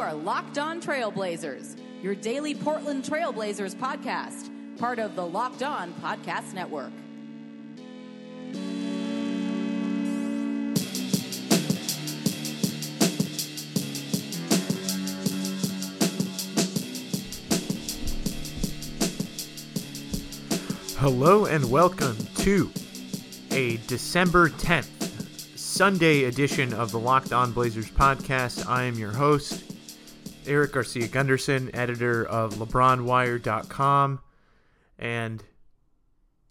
are 0.00 0.14
Locked 0.14 0.56
On 0.56 0.80
Trailblazers, 0.80 1.78
your 2.02 2.14
daily 2.14 2.54
Portland 2.54 3.04
Trailblazers 3.04 3.74
podcast, 3.74 4.48
part 4.78 4.98
of 4.98 5.14
the 5.14 5.26
Locked 5.26 5.62
On 5.62 5.92
Podcast 6.02 6.54
Network. 6.54 6.90
Hello 20.96 21.44
and 21.44 21.70
welcome 21.70 22.16
to 22.36 22.70
a 23.50 23.76
December 23.86 24.48
10th 24.48 25.58
Sunday 25.58 26.24
edition 26.24 26.72
of 26.72 26.90
the 26.90 26.98
Locked 26.98 27.34
On 27.34 27.52
Blazers 27.52 27.90
podcast. 27.90 28.66
I 28.66 28.84
am 28.84 28.98
your 28.98 29.12
host, 29.12 29.69
Eric 30.50 30.72
Garcia 30.72 31.06
Gunderson, 31.06 31.70
editor 31.72 32.24
of 32.26 32.54
LeBronWire.com, 32.54 34.20
and 34.98 35.44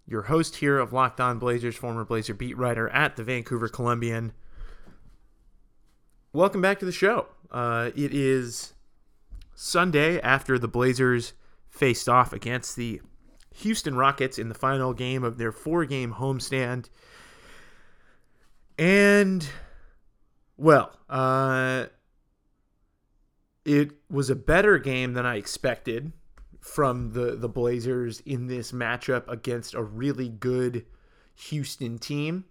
your 0.07 0.21
host 0.23 0.55
here 0.55 0.79
of 0.79 0.93
Locked 0.93 1.19
On 1.19 1.37
Blazers, 1.37 1.75
former 1.75 2.05
Blazer 2.05 2.33
beat 2.33 2.57
writer 2.57 2.87
at 2.89 3.17
the 3.17 3.25
Vancouver 3.25 3.67
Columbian. 3.67 4.31
Welcome 6.31 6.61
back 6.61 6.79
to 6.79 6.85
the 6.85 6.93
show. 6.93 7.27
Uh, 7.51 7.91
it 7.93 8.13
is 8.13 8.73
Sunday 9.53 10.21
after 10.21 10.57
the 10.57 10.69
Blazers 10.69 11.33
faced 11.67 12.07
off 12.07 12.31
against 12.31 12.77
the 12.77 13.01
Houston 13.55 13.95
Rockets 13.95 14.39
in 14.39 14.47
the 14.47 14.55
final 14.55 14.93
game 14.93 15.25
of 15.25 15.37
their 15.37 15.51
four 15.51 15.83
game 15.83 16.13
homestand. 16.13 16.87
And, 18.77 19.45
well, 20.55 20.97
uh, 21.09 21.87
it 23.69 23.91
was 24.09 24.31
a 24.31 24.35
better 24.35 24.79
game 24.79 25.13
than 25.13 25.27
I 25.27 25.35
expected 25.35 26.11
from 26.59 27.13
the, 27.13 27.35
the 27.35 27.47
Blazers 27.47 28.19
in 28.21 28.47
this 28.47 28.71
matchup 28.71 29.27
against 29.27 29.75
a 29.75 29.83
really 29.83 30.27
good 30.27 30.87
Houston 31.35 31.99
team. 31.99 32.45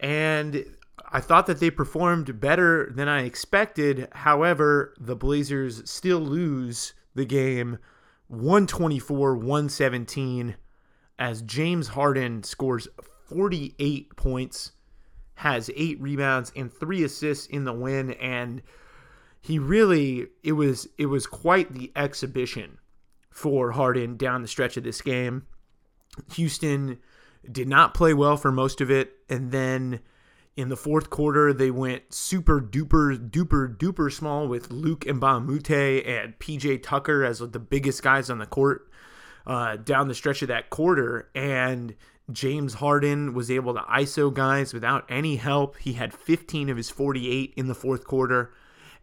And 0.00 0.64
I 1.08 1.20
thought 1.20 1.46
that 1.46 1.60
they 1.60 1.70
performed 1.70 2.40
better 2.40 2.90
than 2.90 3.08
I 3.08 3.22
expected. 3.22 4.08
However, 4.10 4.94
the 4.98 5.14
Blazers 5.14 5.88
still 5.88 6.18
lose 6.18 6.94
the 7.14 7.24
game 7.24 7.78
124 8.26 9.36
117 9.36 10.56
as 11.16 11.42
James 11.42 11.86
Harden 11.86 12.42
scores 12.42 12.88
48 13.28 14.16
points, 14.16 14.72
has 15.36 15.70
eight 15.76 16.00
rebounds 16.00 16.50
and 16.56 16.72
three 16.72 17.04
assists 17.04 17.46
in 17.46 17.62
the 17.62 17.72
win, 17.72 18.10
and 18.14 18.62
he 19.44 19.58
really 19.58 20.28
it 20.42 20.52
was 20.52 20.88
it 20.96 21.04
was 21.04 21.26
quite 21.26 21.74
the 21.74 21.92
exhibition 21.94 22.78
for 23.28 23.72
Harden 23.72 24.16
down 24.16 24.40
the 24.40 24.48
stretch 24.48 24.78
of 24.78 24.84
this 24.84 25.02
game. 25.02 25.46
Houston 26.32 26.98
did 27.52 27.68
not 27.68 27.92
play 27.92 28.14
well 28.14 28.38
for 28.38 28.50
most 28.50 28.80
of 28.80 28.90
it, 28.90 29.12
and 29.28 29.52
then 29.52 30.00
in 30.56 30.70
the 30.70 30.78
fourth 30.78 31.10
quarter, 31.10 31.52
they 31.52 31.70
went 31.70 32.14
super 32.14 32.58
duper 32.58 33.18
duper 33.30 33.76
duper 33.76 34.10
small 34.10 34.48
with 34.48 34.70
Luke 34.70 35.04
Moute 35.06 36.06
and 36.06 36.38
PJ 36.38 36.82
Tucker 36.82 37.22
as 37.22 37.40
the 37.40 37.58
biggest 37.58 38.02
guys 38.02 38.30
on 38.30 38.38
the 38.38 38.46
court 38.46 38.88
uh, 39.46 39.76
down 39.76 40.08
the 40.08 40.14
stretch 40.14 40.40
of 40.40 40.48
that 40.48 40.70
quarter. 40.70 41.28
And 41.34 41.94
James 42.32 42.72
Harden 42.72 43.34
was 43.34 43.50
able 43.50 43.74
to 43.74 43.80
ISO 43.80 44.32
guys 44.32 44.72
without 44.72 45.04
any 45.10 45.36
help. 45.36 45.76
He 45.76 45.92
had 45.92 46.14
15 46.14 46.70
of 46.70 46.78
his 46.78 46.88
48 46.88 47.52
in 47.58 47.66
the 47.66 47.74
fourth 47.74 48.06
quarter. 48.06 48.54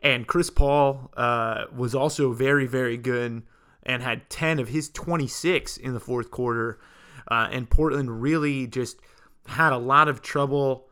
And 0.01 0.27
Chris 0.27 0.49
Paul 0.49 1.11
uh, 1.15 1.65
was 1.75 1.93
also 1.93 2.33
very, 2.33 2.65
very 2.65 2.97
good 2.97 3.43
and 3.83 4.03
had 4.03 4.29
10 4.29 4.59
of 4.59 4.69
his 4.69 4.89
26 4.89 5.77
in 5.77 5.93
the 5.93 5.99
fourth 5.99 6.31
quarter. 6.31 6.79
Uh, 7.29 7.47
and 7.51 7.69
Portland 7.69 8.21
really 8.21 8.67
just 8.67 8.97
had 9.47 9.73
a 9.73 9.77
lot 9.77 10.07
of 10.07 10.21
trouble 10.21 10.87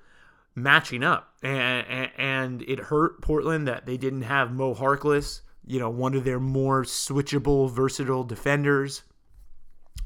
matching 0.56 1.04
up, 1.04 1.34
and, 1.42 2.10
and 2.18 2.62
it 2.64 2.80
hurt 2.80 3.22
Portland 3.22 3.68
that 3.68 3.86
they 3.86 3.98
didn't 3.98 4.24
have 4.24 4.52
Mo 4.52 4.74
Harkless, 4.74 5.42
you 5.66 5.80
know, 5.80 5.90
one 5.90 6.14
of 6.14 6.24
their 6.24 6.40
more 6.40 6.84
switchable, 6.84 7.72
versatile 7.72 8.24
defenders. 8.24 9.04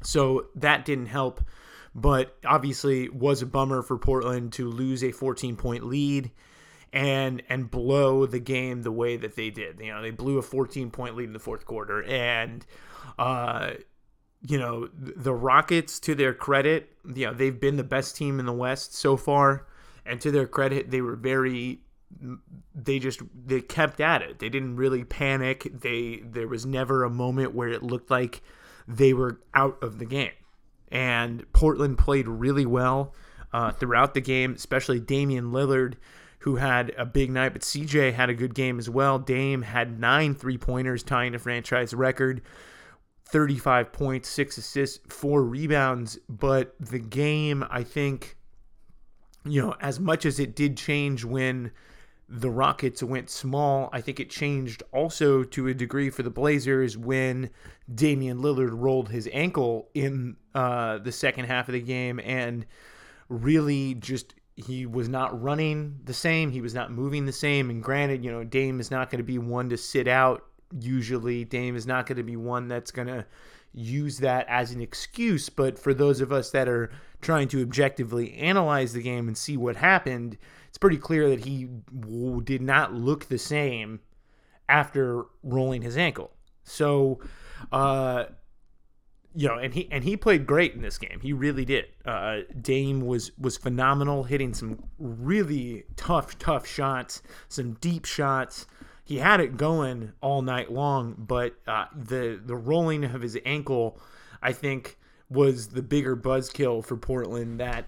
So 0.02 0.46
that 0.54 0.84
didn't 0.84 1.06
help, 1.06 1.40
but 1.94 2.36
obviously 2.44 3.08
was 3.08 3.42
a 3.42 3.46
bummer 3.46 3.82
for 3.82 3.98
Portland 3.98 4.52
to 4.54 4.68
lose 4.68 5.02
a 5.02 5.12
14 5.12 5.56
point 5.56 5.84
lead 5.84 6.30
and 6.94 7.42
and 7.48 7.70
blow 7.70 8.24
the 8.24 8.38
game 8.38 8.82
the 8.82 8.92
way 8.92 9.16
that 9.16 9.34
they 9.34 9.50
did. 9.50 9.80
You 9.80 9.92
know, 9.92 10.00
they 10.00 10.12
blew 10.12 10.38
a 10.38 10.42
14 10.42 10.90
point 10.90 11.16
lead 11.16 11.24
in 11.24 11.32
the 11.32 11.40
fourth 11.40 11.66
quarter, 11.66 12.02
and 12.04 12.64
uh, 13.18 13.72
you 14.46 14.56
know 14.56 14.88
the 14.94 15.34
Rockets, 15.34 15.98
to 16.00 16.14
their 16.14 16.32
credit, 16.32 16.92
you 17.04 17.26
know 17.26 17.34
they've 17.34 17.58
been 17.58 17.76
the 17.76 17.84
best 17.84 18.16
team 18.16 18.38
in 18.38 18.46
the 18.46 18.52
West 18.52 18.94
so 18.94 19.16
far. 19.18 19.66
And 20.06 20.20
to 20.20 20.30
their 20.30 20.46
credit, 20.46 20.90
they 20.90 21.00
were 21.00 21.16
very 21.16 21.80
they 22.74 22.98
just 23.00 23.20
they 23.34 23.60
kept 23.60 24.00
at 24.00 24.22
it. 24.22 24.38
They 24.38 24.48
didn't 24.48 24.76
really 24.76 25.02
panic. 25.02 25.66
They 25.72 26.22
there 26.24 26.46
was 26.46 26.64
never 26.64 27.02
a 27.02 27.10
moment 27.10 27.54
where 27.54 27.68
it 27.68 27.82
looked 27.82 28.10
like 28.10 28.40
they 28.86 29.12
were 29.12 29.40
out 29.52 29.82
of 29.82 29.98
the 29.98 30.04
game. 30.04 30.30
And 30.88 31.50
Portland 31.52 31.98
played 31.98 32.28
really 32.28 32.66
well 32.66 33.14
uh, 33.52 33.72
throughout 33.72 34.14
the 34.14 34.20
game, 34.20 34.52
especially 34.52 35.00
Damian 35.00 35.50
Lillard, 35.50 35.94
who 36.44 36.56
had 36.56 36.92
a 36.98 37.06
big 37.06 37.30
night. 37.30 37.54
But 37.54 37.62
CJ 37.62 38.12
had 38.12 38.28
a 38.28 38.34
good 38.34 38.54
game 38.54 38.78
as 38.78 38.90
well. 38.90 39.18
Dame 39.18 39.62
had 39.62 39.98
nine 39.98 40.34
three 40.34 40.58
pointers, 40.58 41.02
tying 41.02 41.34
a 41.34 41.38
franchise 41.38 41.94
record. 41.94 42.42
35 43.24 43.90
points, 43.94 44.28
six 44.28 44.58
assists, 44.58 45.00
four 45.08 45.42
rebounds. 45.42 46.18
But 46.28 46.74
the 46.78 46.98
game, 46.98 47.64
I 47.70 47.82
think, 47.82 48.36
you 49.46 49.62
know, 49.62 49.74
as 49.80 49.98
much 49.98 50.26
as 50.26 50.38
it 50.38 50.54
did 50.54 50.76
change 50.76 51.24
when 51.24 51.72
the 52.28 52.50
Rockets 52.50 53.02
went 53.02 53.30
small, 53.30 53.88
I 53.94 54.02
think 54.02 54.20
it 54.20 54.28
changed 54.28 54.82
also 54.92 55.44
to 55.44 55.68
a 55.68 55.72
degree 55.72 56.10
for 56.10 56.22
the 56.22 56.30
Blazers 56.30 56.98
when 56.98 57.48
Damian 57.92 58.42
Lillard 58.42 58.72
rolled 58.74 59.08
his 59.08 59.30
ankle 59.32 59.88
in 59.94 60.36
uh, 60.54 60.98
the 60.98 61.12
second 61.12 61.46
half 61.46 61.70
of 61.70 61.72
the 61.72 61.80
game 61.80 62.20
and 62.22 62.66
really 63.30 63.94
just 63.94 64.34
he 64.56 64.86
was 64.86 65.08
not 65.08 65.40
running 65.42 65.98
the 66.04 66.14
same, 66.14 66.50
he 66.50 66.60
was 66.60 66.74
not 66.74 66.92
moving 66.92 67.26
the 67.26 67.32
same. 67.32 67.70
And 67.70 67.82
granted, 67.82 68.24
you 68.24 68.30
know, 68.30 68.44
Dame 68.44 68.80
is 68.80 68.90
not 68.90 69.10
going 69.10 69.18
to 69.18 69.24
be 69.24 69.38
one 69.38 69.68
to 69.70 69.76
sit 69.76 70.06
out 70.06 70.44
usually. 70.78 71.44
Dame 71.44 71.76
is 71.76 71.86
not 71.86 72.06
going 72.06 72.16
to 72.16 72.22
be 72.22 72.36
one 72.36 72.68
that's 72.68 72.90
going 72.90 73.08
to 73.08 73.26
use 73.72 74.18
that 74.18 74.46
as 74.48 74.70
an 74.70 74.80
excuse, 74.80 75.48
but 75.48 75.78
for 75.78 75.92
those 75.92 76.20
of 76.20 76.32
us 76.32 76.50
that 76.50 76.68
are 76.68 76.92
trying 77.20 77.48
to 77.48 77.62
objectively 77.62 78.34
analyze 78.34 78.92
the 78.92 79.02
game 79.02 79.26
and 79.26 79.36
see 79.36 79.56
what 79.56 79.76
happened, 79.76 80.38
it's 80.68 80.78
pretty 80.78 80.98
clear 80.98 81.28
that 81.28 81.44
he 81.44 81.68
did 82.44 82.62
not 82.62 82.94
look 82.94 83.26
the 83.26 83.38
same 83.38 84.00
after 84.68 85.24
rolling 85.42 85.82
his 85.82 85.96
ankle. 85.96 86.30
So, 86.62 87.18
uh, 87.72 88.26
you 89.34 89.48
know, 89.48 89.58
and 89.58 89.74
he 89.74 89.88
and 89.90 90.04
he 90.04 90.16
played 90.16 90.46
great 90.46 90.74
in 90.74 90.82
this 90.82 90.98
game. 90.98 91.20
He 91.20 91.32
really 91.32 91.64
did. 91.64 91.86
Uh, 92.04 92.40
Dame 92.60 93.00
was 93.00 93.32
was 93.38 93.56
phenomenal, 93.56 94.24
hitting 94.24 94.54
some 94.54 94.84
really 94.98 95.84
tough, 95.96 96.38
tough 96.38 96.66
shots, 96.66 97.22
some 97.48 97.74
deep 97.74 98.04
shots 98.04 98.66
he 99.04 99.18
had 99.18 99.40
it 99.40 99.56
going 99.56 100.12
all 100.22 100.40
night 100.40 100.72
long, 100.72 101.14
but 101.18 101.54
uh, 101.66 101.86
the 101.94 102.40
the 102.44 102.56
rolling 102.56 103.04
of 103.04 103.20
his 103.20 103.38
ankle, 103.44 104.00
I 104.42 104.52
think, 104.52 104.98
was 105.28 105.68
the 105.68 105.82
bigger 105.82 106.16
buzzkill 106.16 106.82
for 106.82 106.96
Portland. 106.96 107.60
That 107.60 107.84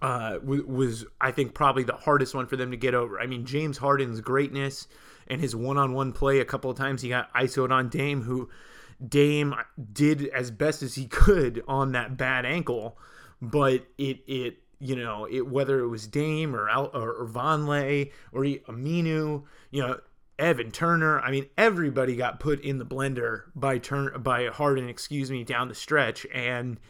uh, 0.00 0.38
was 0.42 1.04
I 1.20 1.30
think 1.30 1.52
probably 1.52 1.82
the 1.82 1.92
hardest 1.92 2.34
one 2.34 2.46
for 2.46 2.56
them 2.56 2.70
to 2.70 2.76
get 2.78 2.94
over. 2.94 3.20
I 3.20 3.26
mean, 3.26 3.44
James 3.44 3.76
Harden's 3.76 4.22
greatness 4.22 4.88
and 5.28 5.42
his 5.42 5.54
one-on-one 5.54 6.12
play. 6.12 6.40
A 6.40 6.44
couple 6.44 6.70
of 6.70 6.78
times 6.78 7.02
he 7.02 7.10
got 7.10 7.32
isoed 7.34 7.70
on 7.70 7.90
Dame, 7.90 8.22
who 8.22 8.48
Dame 9.06 9.54
did 9.92 10.28
as 10.28 10.50
best 10.50 10.82
as 10.82 10.94
he 10.94 11.06
could 11.06 11.62
on 11.66 11.92
that 11.92 12.16
bad 12.16 12.46
ankle, 12.46 12.98
but 13.40 13.86
it 13.98 14.20
it 14.26 14.58
you 14.82 14.96
know, 14.96 15.28
it, 15.30 15.46
whether 15.46 15.78
it 15.78 15.88
was 15.88 16.08
Dame 16.08 16.56
or 16.56 16.68
or, 16.68 17.12
or 17.12 17.28
Vonleh 17.28 18.10
or 18.32 18.42
Aminu, 18.42 19.44
you 19.70 19.82
know, 19.82 20.00
Evan 20.38 20.72
Turner. 20.72 21.20
I 21.20 21.30
mean, 21.30 21.46
everybody 21.56 22.16
got 22.16 22.40
put 22.40 22.60
in 22.60 22.78
the 22.78 22.84
blender 22.84 23.44
by 23.54 23.78
turn 23.78 24.20
by 24.22 24.46
Harden, 24.46 24.88
excuse 24.88 25.30
me, 25.30 25.44
down 25.44 25.68
the 25.68 25.74
stretch, 25.74 26.26
and 26.34 26.80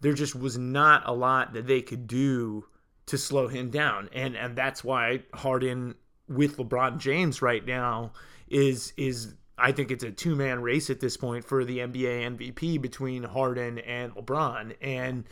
there 0.00 0.12
just 0.12 0.34
was 0.34 0.58
not 0.58 1.02
a 1.06 1.12
lot 1.12 1.54
that 1.54 1.66
they 1.66 1.80
could 1.80 2.06
do 2.06 2.66
to 3.06 3.16
slow 3.16 3.48
him 3.48 3.70
down, 3.70 4.10
and 4.12 4.36
and 4.36 4.54
that's 4.54 4.84
why 4.84 5.22
Harden 5.32 5.94
with 6.28 6.58
LeBron 6.58 6.98
James 6.98 7.40
right 7.40 7.64
now 7.64 8.12
is 8.48 8.92
is 8.98 9.34
I 9.56 9.72
think 9.72 9.90
it's 9.90 10.04
a 10.04 10.10
two 10.10 10.34
man 10.34 10.62
race 10.62 10.90
at 10.90 11.00
this 11.00 11.16
point 11.16 11.44
for 11.44 11.64
the 11.64 11.78
NBA 11.78 12.36
MVP 12.36 12.80
between 12.80 13.22
Harden 13.22 13.78
and 13.78 14.12
LeBron, 14.14 14.74
and 14.80 15.24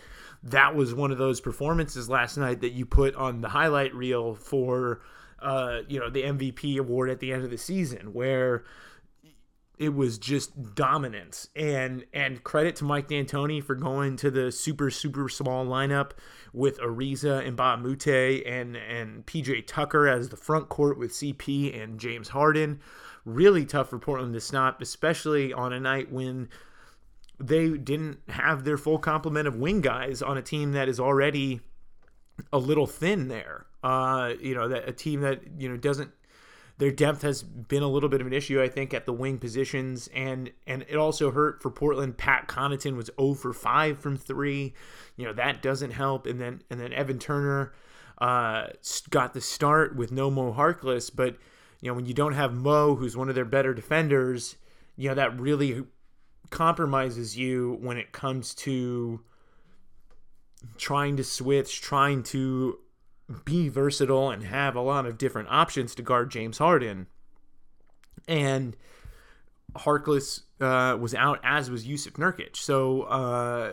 that 0.44 0.74
was 0.74 0.94
one 0.94 1.10
of 1.10 1.18
those 1.18 1.40
performances 1.40 2.08
last 2.08 2.36
night 2.36 2.60
that 2.60 2.72
you 2.72 2.86
put 2.86 3.14
on 3.16 3.40
the 3.40 3.48
highlight 3.48 3.94
reel 3.94 4.34
for 4.34 5.00
uh, 5.42 5.80
you 5.88 5.98
know, 5.98 6.08
the 6.08 6.22
MVP 6.22 6.78
award 6.78 7.10
at 7.10 7.20
the 7.20 7.32
end 7.32 7.44
of 7.44 7.50
the 7.50 7.58
season, 7.58 8.12
where 8.12 8.64
it 9.78 9.94
was 9.94 10.18
just 10.18 10.74
dominance 10.74 11.48
and 11.56 12.04
and 12.12 12.44
credit 12.44 12.76
to 12.76 12.84
Mike 12.84 13.08
D'Antoni 13.08 13.62
for 13.62 13.74
going 13.74 14.16
to 14.16 14.30
the 14.30 14.52
super 14.52 14.90
super 14.90 15.28
small 15.28 15.66
lineup 15.66 16.12
with 16.52 16.78
Ariza 16.78 17.44
and 17.46 17.56
Mbah 17.56 17.74
a 17.74 17.76
Moute 17.78 18.46
and 18.46 18.76
and 18.76 19.26
PJ 19.26 19.66
Tucker 19.66 20.06
as 20.06 20.28
the 20.28 20.36
front 20.36 20.68
court 20.68 20.98
with 20.98 21.10
CP 21.10 21.82
and 21.82 21.98
James 21.98 22.28
Harden. 22.28 22.80
Really 23.24 23.64
tough 23.64 23.90
for 23.90 23.98
Portland 23.98 24.34
to 24.34 24.40
stop, 24.40 24.82
especially 24.82 25.52
on 25.52 25.72
a 25.72 25.80
night 25.80 26.10
when 26.10 26.48
they 27.38 27.70
didn't 27.70 28.18
have 28.28 28.64
their 28.64 28.76
full 28.76 28.98
complement 28.98 29.48
of 29.48 29.56
wing 29.56 29.80
guys 29.80 30.22
on 30.22 30.36
a 30.36 30.42
team 30.42 30.72
that 30.72 30.88
is 30.88 30.98
already 31.00 31.60
a 32.52 32.58
little 32.58 32.86
thin 32.86 33.28
there. 33.28 33.66
Uh, 33.82 34.34
you 34.40 34.54
know, 34.54 34.68
that 34.68 34.88
a 34.88 34.92
team 34.92 35.20
that, 35.20 35.40
you 35.58 35.68
know, 35.68 35.76
doesn't 35.76 36.10
their 36.78 36.90
depth 36.90 37.22
has 37.22 37.42
been 37.42 37.82
a 37.82 37.88
little 37.88 38.08
bit 38.08 38.20
of 38.20 38.26
an 38.26 38.32
issue, 38.32 38.60
I 38.60 38.68
think, 38.68 38.94
at 38.94 39.06
the 39.06 39.12
wing 39.12 39.38
positions, 39.38 40.08
and 40.14 40.50
and 40.66 40.84
it 40.88 40.96
also 40.96 41.30
hurt 41.30 41.62
for 41.62 41.70
Portland. 41.70 42.18
Pat 42.18 42.48
Connaughton 42.48 42.96
was 42.96 43.10
0 43.20 43.34
for 43.34 43.52
5 43.52 43.98
from 43.98 44.16
three. 44.16 44.74
You 45.16 45.26
know 45.26 45.32
that 45.32 45.62
doesn't 45.62 45.92
help, 45.92 46.26
and 46.26 46.40
then 46.40 46.62
and 46.70 46.80
then 46.80 46.92
Evan 46.92 47.18
Turner 47.18 47.72
uh, 48.18 48.68
got 49.10 49.34
the 49.34 49.40
start 49.40 49.94
with 49.94 50.10
no 50.10 50.30
Mo 50.30 50.52
Harkless, 50.52 51.10
but 51.14 51.36
you 51.82 51.90
know 51.90 51.94
when 51.94 52.06
you 52.06 52.14
don't 52.14 52.32
have 52.32 52.54
Mo, 52.54 52.94
who's 52.94 53.16
one 53.16 53.28
of 53.28 53.34
their 53.34 53.44
better 53.44 53.74
defenders, 53.74 54.56
you 54.96 55.08
know 55.08 55.14
that 55.16 55.38
really 55.38 55.84
compromises 56.48 57.36
you 57.36 57.76
when 57.80 57.98
it 57.98 58.12
comes 58.12 58.54
to 58.54 59.20
trying 60.78 61.16
to 61.16 61.24
switch, 61.24 61.80
trying 61.80 62.22
to 62.22 62.78
be 63.44 63.68
versatile 63.68 64.30
and 64.30 64.44
have 64.44 64.76
a 64.76 64.80
lot 64.80 65.06
of 65.06 65.18
different 65.18 65.48
options 65.50 65.94
to 65.96 66.02
guard 66.02 66.30
James 66.30 66.58
Harden. 66.58 67.08
And 68.28 68.76
Harkless 69.74 70.42
uh, 70.60 70.96
was 70.96 71.14
out, 71.14 71.40
as 71.42 71.68
was 71.68 71.86
Yusuf 71.86 72.14
Nurkic. 72.14 72.56
So, 72.56 73.02
uh, 73.02 73.72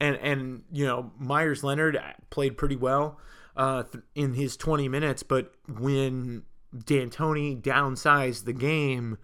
and 0.00 0.16
and 0.16 0.62
you 0.72 0.86
know 0.86 1.12
Meyers 1.18 1.62
Leonard 1.62 2.00
played 2.30 2.56
pretty 2.56 2.76
well 2.76 3.20
uh, 3.56 3.84
in 4.14 4.32
his 4.32 4.56
20 4.56 4.88
minutes, 4.88 5.22
but 5.22 5.52
when 5.68 6.42
D'Antoni 6.76 7.60
downsized 7.60 8.44
the 8.44 8.52
game, 8.52 9.18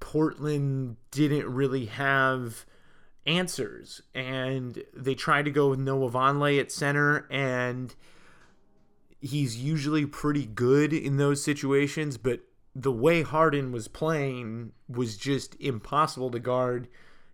Portland 0.00 0.96
didn't 1.10 1.46
really 1.46 1.86
have 1.86 2.64
answers. 3.26 4.02
And 4.14 4.82
they 4.94 5.14
tried 5.14 5.44
to 5.44 5.50
go 5.50 5.70
with 5.70 5.78
Noah 5.78 6.10
Vonleh 6.10 6.60
at 6.60 6.72
center, 6.72 7.26
and 7.30 7.94
he's 9.20 9.56
usually 9.56 10.06
pretty 10.06 10.46
good 10.46 10.92
in 10.92 11.16
those 11.16 11.42
situations, 11.42 12.18
but 12.18 12.40
the 12.74 12.92
way 12.92 13.22
Harden 13.22 13.72
was 13.72 13.88
playing 13.88 14.72
was 14.88 15.16
just 15.16 15.54
impossible 15.60 16.30
to 16.30 16.40
guard. 16.40 16.88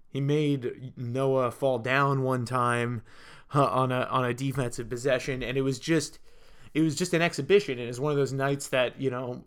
He 0.08 0.20
made 0.20 0.92
Noah 0.96 1.50
fall 1.50 1.78
down 1.78 2.22
one 2.22 2.44
time 2.44 3.02
uh, 3.54 3.64
on 3.64 3.90
a 3.90 4.02
on 4.10 4.24
a 4.24 4.34
defensive 4.34 4.88
possession, 4.88 5.42
and 5.42 5.56
it 5.56 5.62
was 5.62 5.78
just 5.78 6.18
it 6.74 6.82
was 6.82 6.96
just 6.96 7.14
an 7.14 7.22
exhibition. 7.22 7.78
And 7.78 7.88
it's 7.88 7.98
one 7.98 8.12
of 8.12 8.18
those 8.18 8.32
nights 8.32 8.68
that 8.68 9.00
you 9.00 9.10
know 9.10 9.44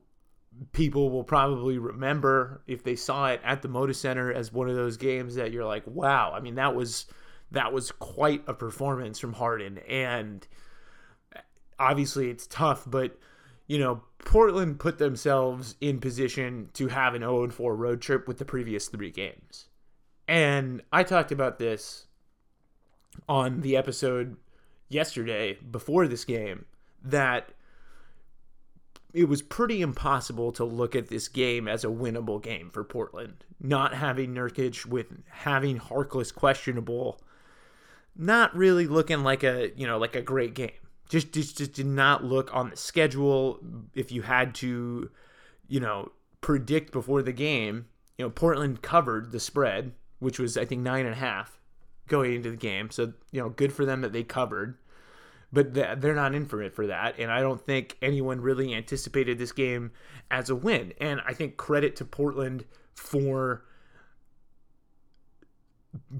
people 0.72 1.10
will 1.10 1.24
probably 1.24 1.78
remember 1.78 2.62
if 2.68 2.84
they 2.84 2.96
saw 2.96 3.28
it 3.28 3.42
at 3.44 3.62
the 3.62 3.70
Moda 3.70 3.96
Center 3.96 4.32
as 4.32 4.52
one 4.52 4.70
of 4.70 4.76
those 4.76 4.98
games 4.98 5.36
that 5.36 5.52
you're 5.52 5.66
like, 5.66 5.86
wow. 5.88 6.32
I 6.34 6.40
mean, 6.40 6.56
that 6.56 6.76
was 6.76 7.06
that 7.52 7.74
was 7.74 7.92
quite 7.92 8.44
a 8.48 8.54
performance 8.54 9.20
from 9.20 9.34
Harden, 9.34 9.78
and 9.80 10.48
obviously 11.80 12.30
it's 12.30 12.48
tough, 12.48 12.84
but 12.88 13.18
you 13.68 13.80
know, 13.80 14.04
Portland 14.20 14.80
put 14.80 14.98
themselves 14.98 15.76
in 15.80 16.00
position 16.00 16.70
to 16.74 16.88
have 16.88 17.14
an 17.14 17.22
0 17.22 17.50
4 17.50 17.76
road 17.76 18.02
trip 18.02 18.28
with 18.28 18.38
the 18.38 18.46
previous 18.46 18.88
three 18.88 19.12
games. 19.12 19.68
And 20.28 20.82
I 20.92 21.04
talked 21.04 21.32
about 21.32 21.60
this 21.60 22.08
on 23.28 23.62
the 23.62 23.78
episode 23.78 24.38
yesterday 24.90 25.58
before 25.72 26.08
this 26.08 26.26
game 26.26 26.66
that 27.04 27.50
it 29.14 29.26
was 29.26 29.42
pretty 29.42 29.82
impossible 29.82 30.52
to 30.54 30.64
look 30.64 30.96
at 30.96 31.08
this 31.08 31.28
game 31.28 31.68
as 31.68 31.84
a 31.84 31.88
winnable 31.88 32.42
game 32.42 32.70
for 32.72 32.84
Portland. 32.84 33.46
Not 33.60 33.94
having 33.94 34.34
Nurkic 34.34 34.86
with 34.86 35.08
having 35.30 35.80
Harkless 35.80 36.34
questionable, 36.34 37.22
not 38.16 38.56
really 38.56 38.88
looking 38.88 39.24
like 39.24 39.44
a 39.44 39.72
you 39.76 39.86
know 39.86 39.98
like 39.98 40.16
a 40.16 40.22
great 40.22 40.56
game. 40.56 40.72
Just 41.10 41.32
just 41.32 41.58
just 41.58 41.74
did 41.74 41.86
not 41.86 42.24
look 42.24 42.54
on 42.54 42.72
the 42.72 42.76
schedule. 42.76 43.60
If 43.94 44.12
you 44.12 44.24
had 44.24 44.56
to, 44.56 45.12
you 45.68 45.80
know, 45.80 46.12
predict 46.42 46.92
before 46.92 47.22
the 47.22 47.32
game, 47.32 47.86
you 48.18 48.26
know, 48.26 48.32
Portland 48.32 48.82
covered 48.82 49.32
the 49.32 49.40
spread, 49.40 49.94
which 50.20 50.40
was 50.40 50.58
I 50.58 50.66
think 50.66 50.82
nine 50.82 51.06
and 51.06 51.14
a 51.14 51.20
half 51.20 51.60
going 52.08 52.34
into 52.34 52.50
the 52.50 52.58
game. 52.58 52.90
So 52.90 53.14
you 53.32 53.42
know, 53.42 53.50
good 53.50 53.72
for 53.72 53.86
them 53.86 54.02
that 54.02 54.12
they 54.12 54.24
covered 54.24 54.78
but 55.54 55.74
they're 55.74 56.16
not 56.16 56.34
in 56.34 56.48
for 56.48 56.64
it 56.64 56.74
for 56.74 56.88
that. 56.88 57.20
And 57.20 57.32
I 57.32 57.42
don't 57.42 57.62
think 57.62 57.96
anyone 58.02 58.42
really 58.42 58.74
anticipated 58.74 59.38
this 59.38 59.52
game 59.52 59.92
as 60.32 60.50
a 60.50 60.56
win. 60.56 60.94
And 61.00 61.22
I 61.28 61.34
think 61.34 61.58
credit 61.58 61.96
to 61.98 62.06
Portland 62.06 62.66
for 62.96 63.64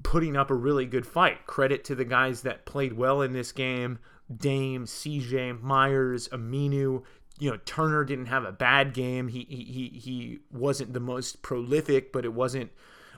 putting 0.04 0.36
up 0.36 0.50
a 0.50 0.54
really 0.54 0.86
good 0.86 1.04
fight. 1.04 1.48
Credit 1.48 1.82
to 1.84 1.96
the 1.96 2.04
guys 2.04 2.42
that 2.42 2.64
played 2.64 2.92
well 2.92 3.20
in 3.22 3.32
this 3.32 3.50
game 3.50 3.98
Dame, 4.34 4.86
CJ, 4.86 5.60
Meyers, 5.60 6.28
Aminu. 6.28 7.02
You 7.38 7.50
know, 7.50 7.58
Turner 7.64 8.04
didn't 8.04 8.26
have 8.26 8.44
a 8.44 8.52
bad 8.52 8.94
game. 8.94 9.28
He, 9.28 9.44
he, 9.50 9.98
he 9.98 10.38
wasn't 10.50 10.92
the 10.94 11.00
most 11.00 11.42
prolific, 11.42 12.12
but 12.12 12.24
it 12.24 12.32
wasn't 12.32 12.70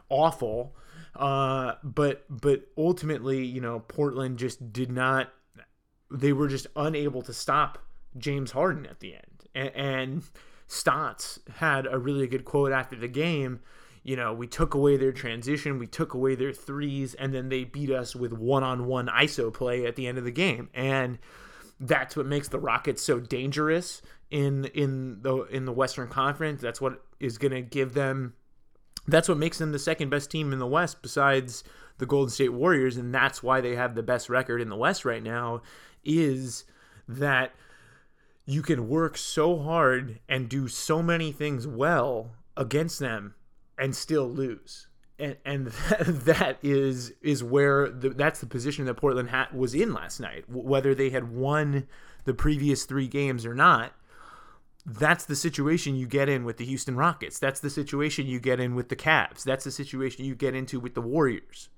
awful. 0.09 0.75
Uh, 1.15 1.75
but 1.85 2.25
but 2.29 2.67
ultimately, 2.77 3.45
you 3.45 3.61
know, 3.61 3.81
Portland 3.81 4.39
just 4.39 4.73
did 4.73 4.91
not 4.91 5.33
they 6.11 6.32
were 6.32 6.49
just 6.49 6.67
unable 6.76 7.23
to 7.23 7.32
stop 7.32 7.79
James 8.17 8.53
Harden 8.53 8.87
at 8.87 9.00
the 9.00 9.14
end. 9.14 9.49
And, 9.55 9.70
and 9.75 10.23
Stotts 10.67 11.41
had 11.56 11.87
a 11.87 11.99
really 11.99 12.26
good 12.26 12.44
quote 12.44 12.73
after 12.73 12.97
the 12.97 13.08
game. 13.08 13.61
You 14.03 14.17
know, 14.17 14.32
we 14.32 14.47
took 14.47 14.75
away 14.75 14.97
their 14.97 15.12
transition, 15.12 15.78
we 15.78 15.88
took 15.88 16.14
away 16.14 16.37
their 16.37 16.52
threes, 16.52 17.14
and 17.14 17.35
then 17.35 17.49
they 17.49 17.64
beat 17.64 17.90
us 17.90 18.14
with 18.14 18.33
one 18.33 18.62
on 18.62 18.87
one 18.87 19.09
ISO 19.09 19.52
play 19.52 19.85
at 19.85 19.97
the 19.97 20.07
end 20.07 20.16
of 20.16 20.25
the 20.25 20.31
game. 20.31 20.69
And 20.75 21.19
that's 21.81 22.16
what 22.16 22.26
makes 22.26 22.49
the 22.49 22.59
Rockets 22.59 23.02
so 23.02 23.19
dangerous 23.19 24.02
in 24.31 24.66
in 24.66 25.23
the 25.23 25.42
in 25.45 25.64
the 25.64 25.73
Western 25.73 26.09
Conference. 26.09 26.61
That's 26.61 26.81
what 26.81 27.02
is 27.19 27.37
going 27.38 27.52
to 27.52 27.62
give 27.62 27.95
them 27.95 28.35
that's 29.07 29.29
what 29.29 29.39
makes 29.39 29.59
them 29.59 29.73
the 29.73 29.79
second 29.79 30.11
best 30.11 30.31
team 30.31 30.53
in 30.53 30.59
the 30.59 30.67
West 30.67 31.03
besides 31.03 31.65
the 31.99 32.07
Golden 32.07 32.31
State 32.31 32.53
Warriors 32.53 32.97
and 32.97 33.15
that's 33.15 33.43
why 33.43 33.61
they 33.61 33.77
have 33.77 33.95
the 33.95 34.03
best 34.03 34.29
record 34.29 34.61
in 34.61 34.69
the 34.69 34.77
West 34.77 35.05
right 35.05 35.23
now 35.23 35.63
is 36.05 36.65
that 37.09 37.53
you 38.47 38.63
can 38.63 38.89
work 38.89 39.17
so 39.17 39.59
hard 39.59 40.21
and 40.29 40.49
do 40.49 40.69
so 40.69 41.03
many 41.03 41.33
things 41.33 41.67
well 41.67 42.31
against 42.57 42.99
them 43.01 43.35
and 43.79 43.95
still 43.95 44.29
lose. 44.29 44.87
And, 45.19 45.37
and 45.45 45.67
that 46.07 46.59
is 46.63 47.13
is 47.23 47.43
where 47.43 47.89
the, 47.89 48.11
that's 48.11 48.41
the 48.41 48.47
position 48.47 48.85
that 48.87 48.95
Portland 48.95 49.31
hat 49.31 49.55
was 49.55 49.75
in 49.75 49.93
last 49.93 50.21
night. 50.21 50.45
Whether 50.49 50.95
they 50.95 51.11
had 51.11 51.33
won 51.33 51.89
the 52.25 52.35
previous 52.35 52.85
three 52.85 53.09
games 53.09 53.45
or 53.45 53.55
not, 53.55 53.93
that's 54.87 55.25
the 55.26 55.37
situation 55.37 55.97
you 55.97 56.07
get 56.07 56.28
in 56.28 56.45
with 56.45 56.57
the 56.57 56.64
Houston 56.64 56.97
Rockets. 56.97 57.38
That's 57.38 57.61
the 57.61 57.71
situation 57.71 58.26
you 58.26 58.40
get 58.40 58.61
in 58.61 58.75
with 58.75 58.88
the 58.88 58.97
Cavs. 58.97 59.43
That's 59.43 59.64
the 59.64 59.71
situation 59.71 60.25
you 60.25 60.35
get 60.35 60.55
into 60.55 60.81
with 60.81 60.95
the 60.95 61.02
Warriors. 61.02 61.69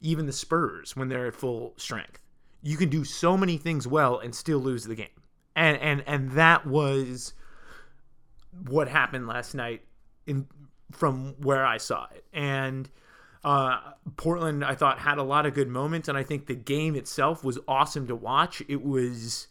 Even 0.00 0.26
the 0.26 0.32
Spurs 0.32 0.96
when 0.96 1.08
they're 1.08 1.26
at 1.26 1.34
full 1.34 1.74
strength 1.76 2.20
you 2.64 2.78
can 2.78 2.88
do 2.88 3.04
so 3.04 3.36
many 3.36 3.58
things 3.58 3.86
well 3.86 4.18
and 4.18 4.34
still 4.34 4.58
lose 4.58 4.84
the 4.84 4.96
game. 4.96 5.06
And 5.54 5.76
and 5.78 6.02
and 6.06 6.32
that 6.32 6.66
was 6.66 7.34
what 8.66 8.88
happened 8.88 9.28
last 9.28 9.54
night 9.54 9.82
in 10.26 10.46
from 10.90 11.34
where 11.40 11.64
I 11.64 11.76
saw 11.76 12.06
it. 12.12 12.24
And 12.32 12.88
uh, 13.44 13.78
Portland, 14.16 14.64
I 14.64 14.74
thought, 14.74 14.98
had 14.98 15.18
a 15.18 15.22
lot 15.22 15.44
of 15.44 15.54
good 15.54 15.68
moments, 15.68 16.08
and 16.08 16.16
I 16.16 16.22
think 16.22 16.46
the 16.46 16.54
game 16.54 16.96
itself 16.96 17.44
was 17.44 17.58
awesome 17.68 18.06
to 18.08 18.16
watch. 18.16 18.62
It 18.66 18.82
was 18.82 19.48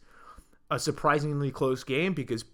a 0.73 0.79
surprisingly 0.79 1.51
close 1.51 1.83
game 1.83 2.13
because 2.13 2.45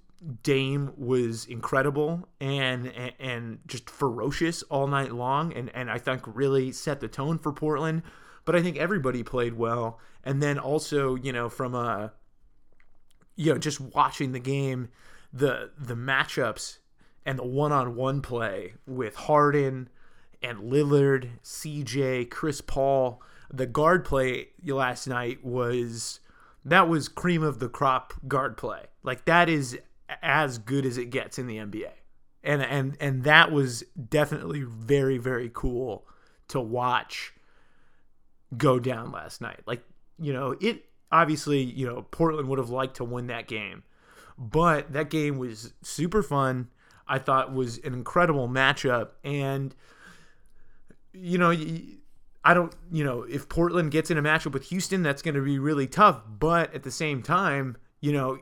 Dame 0.43 0.91
was 0.97 1.45
incredible 1.45 2.27
and, 2.41 2.87
and, 2.87 3.13
and 3.19 3.59
just 3.67 3.89
ferocious 3.89 4.63
all 4.63 4.87
night 4.87 5.13
long, 5.13 5.53
and 5.53 5.71
and 5.73 5.89
I 5.89 5.97
think 5.97 6.23
really 6.25 6.71
set 6.71 6.99
the 6.99 7.07
tone 7.07 7.37
for 7.37 7.51
Portland 7.51 8.03
but 8.49 8.55
I 8.55 8.63
think 8.63 8.77
everybody 8.77 9.21
played 9.21 9.53
well. 9.53 9.99
And 10.23 10.41
then 10.41 10.57
also, 10.57 11.13
you 11.13 11.31
know, 11.31 11.49
from 11.49 11.75
a 11.75 12.13
you 13.35 13.53
know, 13.53 13.59
just 13.59 13.79
watching 13.79 14.31
the 14.31 14.39
game, 14.39 14.89
the 15.31 15.69
the 15.77 15.93
matchups 15.93 16.79
and 17.27 17.37
the 17.37 17.45
one-on-one 17.45 18.23
play 18.23 18.73
with 18.87 19.13
Harden 19.15 19.87
and 20.41 20.61
Lillard, 20.61 21.29
CJ, 21.43 22.31
Chris 22.31 22.59
Paul, 22.59 23.21
the 23.53 23.67
guard 23.67 24.03
play 24.03 24.47
last 24.65 25.05
night 25.05 25.45
was 25.45 26.19
that 26.65 26.87
was 26.87 27.07
cream 27.07 27.43
of 27.43 27.59
the 27.59 27.69
crop 27.69 28.13
guard 28.27 28.57
play. 28.57 28.85
Like 29.03 29.25
that 29.25 29.49
is 29.49 29.77
as 30.21 30.57
good 30.57 30.85
as 30.85 30.97
it 30.97 31.09
gets 31.09 31.39
in 31.39 31.47
the 31.47 31.57
NBA. 31.57 31.91
And 32.43 32.61
and 32.61 32.97
and 32.99 33.23
that 33.23 33.51
was 33.51 33.83
definitely 34.09 34.63
very 34.63 35.17
very 35.17 35.51
cool 35.53 36.05
to 36.49 36.59
watch 36.59 37.33
go 38.57 38.79
down 38.79 39.11
last 39.11 39.41
night. 39.41 39.59
Like, 39.65 39.83
you 40.17 40.33
know, 40.33 40.55
it 40.59 40.85
obviously, 41.11 41.61
you 41.61 41.85
know, 41.85 42.05
Portland 42.11 42.47
would 42.49 42.59
have 42.59 42.69
liked 42.69 42.97
to 42.97 43.03
win 43.03 43.27
that 43.27 43.47
game. 43.47 43.83
But 44.37 44.93
that 44.93 45.09
game 45.09 45.37
was 45.37 45.73
super 45.81 46.23
fun. 46.23 46.69
I 47.07 47.19
thought 47.19 47.53
was 47.53 47.77
an 47.79 47.93
incredible 47.93 48.47
matchup 48.47 49.09
and 49.23 49.75
you 51.11 51.37
know, 51.37 51.51
I 52.43 52.53
don't, 52.53 52.73
you 52.91 53.03
know, 53.03 53.23
if 53.23 53.49
Portland 53.49 53.91
gets 53.91 54.09
in 54.09 54.17
a 54.17 54.21
matchup 54.21 54.53
with 54.53 54.69
Houston, 54.69 55.03
that's 55.03 55.21
going 55.21 55.35
to 55.35 55.41
be 55.41 55.59
really 55.59 55.87
tough. 55.87 56.21
But 56.27 56.73
at 56.73 56.83
the 56.83 56.91
same 56.91 57.21
time, 57.21 57.77
you 57.99 58.13
know, 58.13 58.39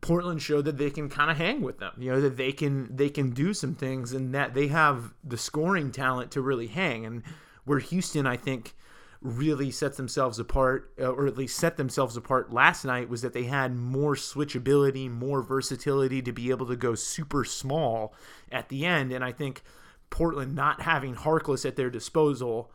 Portland 0.00 0.42
showed 0.42 0.64
that 0.66 0.78
they 0.78 0.90
can 0.90 1.08
kind 1.08 1.30
of 1.30 1.36
hang 1.36 1.62
with 1.62 1.78
them. 1.78 1.92
You 1.98 2.12
know 2.12 2.20
that 2.20 2.36
they 2.36 2.52
can 2.52 2.94
they 2.94 3.08
can 3.08 3.30
do 3.30 3.54
some 3.54 3.74
things, 3.74 4.12
and 4.12 4.34
that 4.34 4.54
they 4.54 4.68
have 4.68 5.14
the 5.24 5.38
scoring 5.38 5.90
talent 5.90 6.30
to 6.32 6.40
really 6.40 6.68
hang. 6.68 7.04
And 7.04 7.22
where 7.64 7.78
Houston, 7.78 8.26
I 8.26 8.36
think, 8.36 8.74
really 9.20 9.70
sets 9.70 9.96
themselves 9.96 10.38
apart, 10.38 10.92
uh, 11.00 11.10
or 11.10 11.26
at 11.26 11.36
least 11.36 11.58
set 11.58 11.76
themselves 11.76 12.16
apart 12.16 12.52
last 12.52 12.84
night, 12.84 13.08
was 13.08 13.22
that 13.22 13.32
they 13.32 13.44
had 13.44 13.74
more 13.74 14.14
switchability, 14.14 15.10
more 15.10 15.42
versatility 15.42 16.22
to 16.22 16.32
be 16.32 16.50
able 16.50 16.66
to 16.66 16.76
go 16.76 16.94
super 16.94 17.44
small 17.44 18.14
at 18.52 18.68
the 18.68 18.86
end. 18.86 19.10
And 19.10 19.24
I 19.24 19.32
think 19.32 19.62
Portland 20.10 20.54
not 20.54 20.82
having 20.82 21.14
Harkless 21.14 21.66
at 21.66 21.76
their 21.76 21.90
disposal 21.90 22.70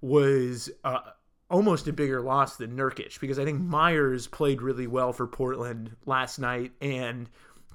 was 0.00 0.70
uh, 0.84 1.00
almost 1.50 1.88
a 1.88 1.92
bigger 1.92 2.20
loss 2.20 2.56
than 2.56 2.76
Nurkic 2.76 3.20
because 3.20 3.38
I 3.38 3.44
think 3.44 3.60
Meyers 3.60 4.26
played 4.26 4.62
really 4.62 4.86
well 4.86 5.12
for 5.12 5.26
Portland 5.26 5.96
last 6.06 6.38
night 6.38 6.72
and 6.80 7.28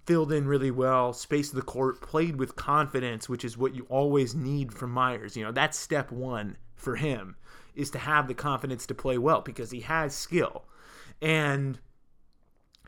filled 0.06 0.32
in 0.32 0.48
really 0.48 0.72
well, 0.72 1.14
spaced 1.14 1.54
the 1.54 1.62
court, 1.62 2.02
played 2.02 2.38
with 2.38 2.56
confidence, 2.56 3.30
which 3.30 3.46
is 3.46 3.58
what 3.58 3.76
you 3.76 3.86
always 3.90 4.34
need 4.36 4.74
from 4.74 4.92
Meyers. 4.92 5.38
You 5.38 5.44
know, 5.44 5.52
that's 5.52 5.78
step 5.78 6.12
one 6.12 6.58
for 6.76 6.96
him 6.96 7.36
is 7.76 7.92
to 7.92 8.00
have 8.00 8.28
the 8.28 8.34
confidence 8.34 8.86
to 8.88 8.96
play 8.96 9.18
well 9.18 9.42
because 9.42 9.72
he 9.72 9.82
has 9.82 10.16
skill. 10.16 10.66
And 11.22 11.80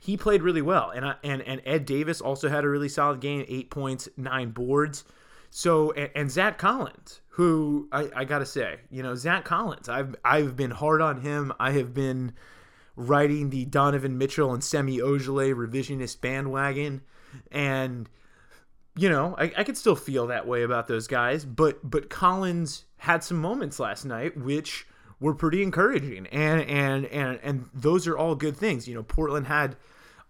he 0.02 0.18
played 0.18 0.42
really 0.42 0.62
well. 0.62 0.90
And 0.90 1.06
I, 1.06 1.16
and 1.24 1.42
and 1.44 1.62
Ed 1.66 1.86
Davis 1.86 2.22
also 2.22 2.50
had 2.50 2.64
a 2.64 2.70
really 2.70 2.90
solid 2.90 3.22
game, 3.22 3.46
eight 3.48 3.70
points, 3.70 4.10
nine 4.18 4.50
boards. 4.50 5.04
So 5.52 5.92
and, 5.92 6.10
and 6.16 6.32
Zach 6.32 6.58
Collins, 6.58 7.22
who 7.28 7.88
I, 7.92 8.10
I 8.16 8.26
gotta 8.26 8.46
say, 8.46 8.80
you 8.90 9.04
know, 9.04 9.16
Zach 9.16 9.46
Collins, 9.46 9.90
I've 9.90 10.16
I've 10.26 10.56
been 10.56 10.72
hard 10.72 11.02
on 11.02 11.22
him. 11.22 11.54
I 11.60 11.72
have 11.72 11.94
been 11.94 12.34
riding 12.96 13.50
the 13.50 13.66
Donovan 13.66 14.18
Mitchell 14.18 14.54
and 14.54 14.64
Semi 14.64 15.00
Ojeleye 15.00 15.54
revisionist 15.54 16.22
bandwagon, 16.22 17.02
and 17.52 18.10
you 18.96 19.10
know, 19.10 19.36
I, 19.38 19.52
I 19.58 19.64
could 19.64 19.78
still 19.78 19.96
feel 19.96 20.28
that 20.28 20.48
way 20.48 20.64
about 20.64 20.88
those 20.88 21.08
guys, 21.08 21.44
but 21.44 21.80
but 21.88 22.10
Collins 22.10 22.86
had 22.98 23.24
some 23.24 23.38
moments 23.38 23.78
last 23.80 24.06
night 24.06 24.38
which 24.38 24.88
were 25.20 25.36
pretty 25.36 25.62
encouraging, 25.62 26.28
and 26.28 26.62
and 26.62 27.06
and 27.08 27.40
and 27.44 27.70
those 27.74 28.08
are 28.08 28.18
all 28.18 28.36
good 28.36 28.56
things. 28.56 28.88
You 28.88 28.96
know, 28.96 29.04
Portland 29.04 29.48
had 29.48 29.76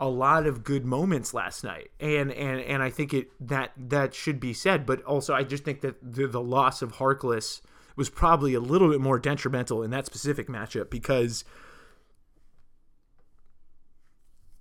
a 0.02 0.10
lot 0.10 0.48
of 0.48 0.64
good 0.64 0.84
moments 0.84 1.32
last 1.32 1.64
night, 1.64 1.92
and 2.00 2.32
and 2.32 2.60
and 2.60 2.82
I 2.82 2.90
think 2.90 3.14
it 3.14 3.30
that 3.40 3.72
that 3.78 4.16
should 4.16 4.40
be 4.40 4.52
said. 4.52 4.86
But 4.88 5.04
also, 5.04 5.36
I 5.36 5.44
just 5.44 5.64
think 5.64 5.82
that 5.82 5.96
the, 6.02 6.26
the 6.26 6.42
loss 6.42 6.82
of 6.82 6.94
Harkless 6.94 7.62
was 7.96 8.10
probably 8.10 8.56
a 8.56 8.60
little 8.60 8.90
bit 8.90 9.00
more 9.00 9.20
detrimental 9.20 9.84
in 9.84 9.92
that 9.92 10.08
specific 10.08 10.48
matchup 10.48 10.90
because 10.90 11.46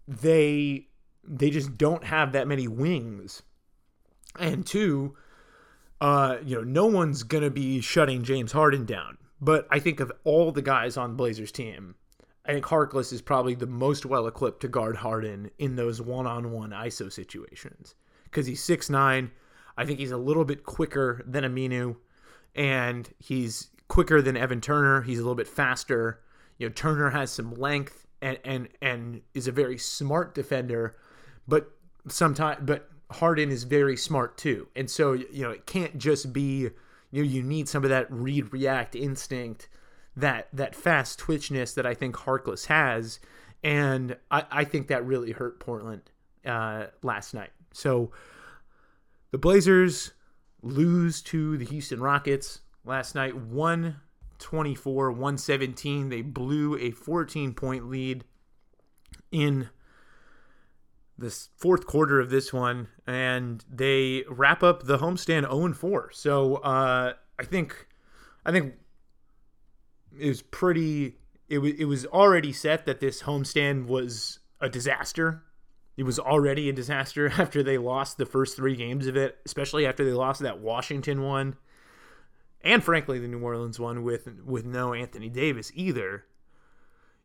they 0.06 0.88
they 1.24 1.48
just 1.48 1.78
don't 1.78 2.04
have 2.04 2.32
that 2.32 2.46
many 2.46 2.68
wings, 2.68 3.42
and 4.38 4.66
two, 4.66 5.16
uh, 6.02 6.36
you 6.44 6.56
know, 6.56 6.64
no 6.64 6.84
one's 6.84 7.22
gonna 7.22 7.50
be 7.50 7.80
shutting 7.80 8.22
James 8.24 8.52
Harden 8.52 8.84
down. 8.84 9.16
But 9.40 9.66
I 9.70 9.78
think 9.78 10.00
of 10.00 10.12
all 10.22 10.52
the 10.52 10.60
guys 10.60 10.98
on 10.98 11.16
Blazers 11.16 11.50
team, 11.50 11.94
I 12.50 12.52
think 12.52 12.66
Harkless 12.66 13.12
is 13.12 13.22
probably 13.22 13.54
the 13.54 13.68
most 13.68 14.04
well 14.04 14.26
equipped 14.26 14.62
to 14.62 14.68
guard 14.68 14.96
Harden 14.96 15.52
in 15.60 15.76
those 15.76 16.02
one 16.02 16.26
on 16.26 16.50
one 16.50 16.70
ISO 16.70 17.12
situations 17.12 17.94
because 18.24 18.44
he's 18.44 18.60
six 18.60 18.90
nine. 18.90 19.30
I 19.76 19.84
think 19.84 20.00
he's 20.00 20.10
a 20.10 20.16
little 20.16 20.44
bit 20.44 20.64
quicker 20.64 21.22
than 21.24 21.44
Aminu, 21.44 21.94
and 22.56 23.08
he's 23.20 23.68
quicker 23.86 24.20
than 24.20 24.36
Evan 24.36 24.60
Turner. 24.60 25.02
He's 25.02 25.20
a 25.20 25.22
little 25.22 25.36
bit 25.36 25.46
faster. 25.46 26.22
You 26.58 26.66
know, 26.66 26.72
Turner 26.72 27.10
has 27.10 27.30
some 27.30 27.54
length 27.54 28.08
and 28.20 28.36
and 28.44 28.68
and 28.82 29.20
is 29.32 29.46
a 29.46 29.52
very 29.52 29.78
smart 29.78 30.34
defender, 30.34 30.96
but 31.46 31.70
sometimes 32.08 32.62
but 32.62 32.90
Harden 33.12 33.52
is 33.52 33.62
very 33.62 33.96
smart 33.96 34.36
too. 34.36 34.66
And 34.74 34.90
so 34.90 35.12
you 35.12 35.44
know, 35.44 35.50
it 35.50 35.66
can't 35.66 35.98
just 35.98 36.32
be 36.32 36.62
you 37.12 37.22
know 37.22 37.22
you 37.22 37.44
need 37.44 37.68
some 37.68 37.84
of 37.84 37.90
that 37.90 38.10
read 38.10 38.52
react 38.52 38.96
instinct 38.96 39.68
that 40.20 40.48
that 40.52 40.74
fast 40.74 41.18
twitchness 41.18 41.74
that 41.74 41.86
I 41.86 41.94
think 41.94 42.16
Harkless 42.16 42.66
has, 42.66 43.20
and 43.62 44.16
I, 44.30 44.44
I 44.50 44.64
think 44.64 44.88
that 44.88 45.04
really 45.04 45.32
hurt 45.32 45.60
Portland 45.60 46.02
uh, 46.44 46.86
last 47.02 47.34
night. 47.34 47.50
So 47.72 48.10
the 49.30 49.38
Blazers 49.38 50.12
lose 50.62 51.22
to 51.22 51.56
the 51.56 51.64
Houston 51.64 52.00
Rockets 52.00 52.60
last 52.84 53.14
night, 53.14 53.36
124 53.36 55.12
117. 55.12 56.08
They 56.08 56.22
blew 56.22 56.76
a 56.78 56.90
14 56.90 57.54
point 57.54 57.88
lead 57.88 58.24
in 59.30 59.68
the 61.16 61.30
fourth 61.56 61.86
quarter 61.86 62.18
of 62.18 62.30
this 62.30 62.52
one, 62.52 62.88
and 63.06 63.64
they 63.70 64.24
wrap 64.28 64.62
up 64.62 64.84
the 64.84 64.98
homestand 64.98 65.42
0 65.42 65.72
4. 65.74 66.10
So 66.12 66.56
uh, 66.56 67.12
I 67.38 67.44
think 67.44 67.88
I 68.44 68.52
think 68.52 68.74
it 70.18 70.28
was 70.28 70.42
pretty. 70.42 71.16
It 71.48 71.58
was 71.58 71.72
it 71.74 71.84
was 71.84 72.06
already 72.06 72.52
set 72.52 72.86
that 72.86 73.00
this 73.00 73.22
homestand 73.22 73.86
was 73.86 74.38
a 74.60 74.68
disaster. 74.68 75.42
It 75.96 76.04
was 76.04 76.18
already 76.18 76.68
a 76.68 76.72
disaster 76.72 77.28
after 77.38 77.62
they 77.62 77.78
lost 77.78 78.18
the 78.18 78.26
first 78.26 78.56
three 78.56 78.76
games 78.76 79.06
of 79.06 79.16
it, 79.16 79.38
especially 79.44 79.86
after 79.86 80.04
they 80.04 80.12
lost 80.12 80.40
that 80.40 80.60
Washington 80.60 81.22
one, 81.22 81.56
and 82.62 82.82
frankly 82.82 83.18
the 83.18 83.28
New 83.28 83.40
Orleans 83.40 83.78
one 83.78 84.02
with 84.02 84.28
with 84.44 84.64
no 84.64 84.94
Anthony 84.94 85.28
Davis 85.28 85.70
either. 85.74 86.24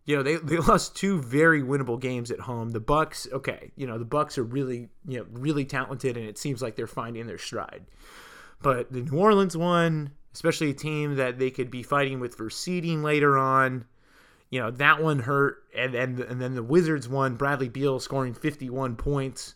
You 0.06 0.18
know 0.18 0.24
they, 0.24 0.36
they 0.36 0.58
lost 0.68 0.96
two 0.96 1.22
very 1.22 1.62
winnable 1.62 2.00
games 2.00 2.32
at 2.32 2.42
home. 2.42 2.72
The 2.72 2.80
Bucks, 2.80 3.28
okay, 3.32 3.72
you 3.76 3.88
know 3.88 3.98
the 3.98 4.06
Bucks 4.06 4.38
are 4.38 4.44
really 4.44 4.90
you 5.08 5.20
know 5.20 5.26
really 5.32 5.66
talented, 5.66 6.18
and 6.18 6.28
it 6.28 6.38
seems 6.38 6.62
like 6.62 6.76
they're 6.76 6.88
finding 6.88 7.28
their 7.28 7.38
stride. 7.38 7.86
But 8.62 8.92
the 8.92 9.02
New 9.02 9.18
Orleans 9.18 9.56
one, 9.56 10.12
especially 10.36 10.70
a 10.70 10.74
team 10.74 11.16
that 11.16 11.40
they 11.40 11.50
could 11.50 11.72
be 11.72 11.82
fighting 11.82 12.20
with 12.20 12.36
for 12.36 12.50
seeding 12.50 13.02
later 13.04 13.38
on. 13.38 13.86
You 14.50 14.60
know, 14.60 14.72
that 14.72 15.02
one 15.02 15.20
hurt. 15.20 15.64
And, 15.74 15.96
and, 15.96 16.20
and 16.20 16.42
then 16.42 16.56
the 16.56 16.62
Wizards 16.62 17.08
won, 17.08 17.36
Bradley 17.36 17.70
Beal 17.70 18.02
scoring 18.02 18.34
51 18.34 18.98
points. 18.98 19.56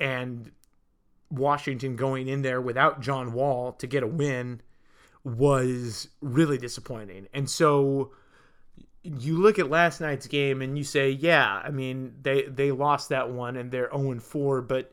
And 0.00 0.50
Washington 1.30 1.94
going 1.94 2.26
in 2.26 2.42
there 2.42 2.60
without 2.60 3.00
John 3.00 3.32
Wall 3.32 3.72
to 3.74 3.86
get 3.86 4.02
a 4.02 4.06
win 4.06 4.62
was 5.22 6.08
really 6.20 6.58
disappointing. 6.58 7.28
And 7.32 7.48
so 7.48 8.10
you 9.04 9.38
look 9.38 9.60
at 9.60 9.70
last 9.70 10.00
night's 10.00 10.26
game 10.26 10.60
and 10.60 10.76
you 10.76 10.82
say, 10.82 11.10
yeah, 11.10 11.62
I 11.64 11.70
mean, 11.70 12.14
they, 12.20 12.42
they 12.42 12.72
lost 12.72 13.10
that 13.10 13.30
one 13.30 13.56
and 13.56 13.70
they're 13.70 13.90
0 13.96 14.18
4, 14.18 14.62
but 14.62 14.92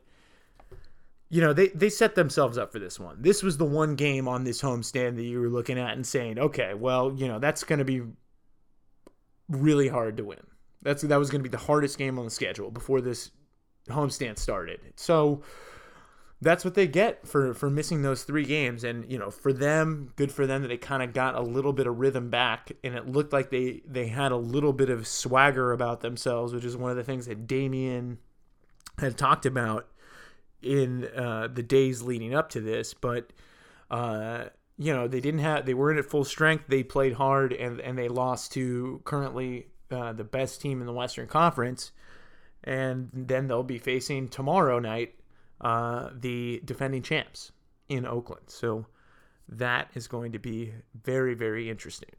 you 1.30 1.42
know, 1.42 1.54
they, 1.54 1.68
they 1.70 1.90
set 1.90 2.16
themselves 2.16 2.58
up 2.58 2.72
for 2.72 2.80
this 2.80 3.00
one. 3.00 3.22
This 3.22 3.44
was 3.44 3.58
the 3.58 3.66
one 3.66 3.96
game 3.96 4.28
on 4.28 4.44
this 4.44 4.62
homestand 4.62 5.16
that 5.18 5.24
you 5.24 5.40
were 5.40 5.50
looking 5.50 5.78
at 5.78 5.94
and 5.94 6.06
saying, 6.06 6.40
okay, 6.40 6.74
well, 6.74 7.14
you 7.16 7.28
know, 7.28 7.38
that's 7.38 7.64
going 7.64 7.80
to 7.80 7.86
be 7.86 8.02
really 9.48 9.88
hard 9.88 10.18
to 10.18 10.24
win. 10.24 10.40
That's 10.82 11.04
that 11.04 11.20
was 11.20 11.30
going 11.30 11.42
to 11.42 11.50
be 11.50 11.52
the 11.52 11.64
hardest 11.64 11.98
game 11.98 12.18
on 12.18 12.26
the 12.26 12.32
schedule 12.32 12.72
before 12.72 13.02
this 13.02 13.32
homestand 13.90 14.40
started. 14.40 14.80
So 14.96 15.44
that's 16.42 16.64
what 16.64 16.74
they 16.74 16.88
get 16.88 17.28
for 17.28 17.54
for 17.54 17.70
missing 17.70 18.02
those 18.02 18.24
three 18.24 18.46
games 18.46 18.84
and 18.84 19.10
you 19.12 19.18
know 19.18 19.30
for 19.30 19.52
them 19.52 20.14
good 20.16 20.32
for 20.32 20.48
them 20.48 20.62
that 20.62 20.70
they 20.70 20.78
kind 20.78 21.04
of 21.04 21.14
got 21.14 21.36
a 21.36 21.42
little 21.42 21.74
bit 21.74 21.86
of 21.86 22.00
rhythm 22.00 22.30
back 22.30 22.72
and 22.84 22.96
it 22.96 23.10
looked 23.10 23.34
like 23.34 23.50
they 23.50 23.82
they 23.86 24.08
had 24.08 24.32
a 24.32 24.38
little 24.38 24.72
bit 24.72 24.90
of 24.90 25.06
swagger 25.06 25.74
about 25.74 26.00
themselves 26.00 26.54
which 26.54 26.64
is 26.64 26.78
one 26.78 26.92
of 26.92 26.98
the 26.98 27.04
things 27.04 27.26
that 27.26 27.46
Damian 27.46 28.20
had 29.00 29.18
talked 29.18 29.46
about 29.46 29.88
in 30.62 31.06
uh, 31.16 31.48
the 31.52 31.64
days 31.64 32.02
leading 32.02 32.34
up 32.34 32.50
to 32.50 32.62
this, 32.62 32.94
but 32.94 33.32
uh, 33.90 34.46
you 34.78 34.94
know 34.94 35.08
they 35.08 35.20
didn't 35.20 35.42
have 35.42 35.66
they 35.66 35.74
weren't 35.74 36.00
at 36.00 36.06
full 36.06 36.26
strength. 36.26 36.66
They 36.68 36.84
played 36.84 37.14
hard 37.14 37.54
and 37.54 37.80
and 37.80 37.98
they 37.98 38.08
lost 38.08 38.54
to 38.54 39.02
currently 39.04 39.68
uh, 39.92 40.14
the 40.14 40.24
best 40.24 40.62
team 40.62 40.82
in 40.82 40.88
the 40.88 40.94
Western 40.94 41.28
Conference, 41.28 41.92
and 42.64 43.10
then 43.14 43.48
they'll 43.48 43.64
be 43.64 43.78
facing 43.78 44.30
tomorrow 44.30 44.80
night 44.80 45.16
uh, 45.62 46.10
the 46.14 46.62
defending 46.66 47.02
champs 47.02 47.52
in 47.88 48.06
Oakland. 48.06 48.44
So 48.48 48.86
that 49.48 49.90
is 49.94 50.08
going 50.08 50.32
to 50.34 50.40
be 50.40 50.74
very 51.04 51.34
very 51.34 51.70
interesting. 51.70 52.12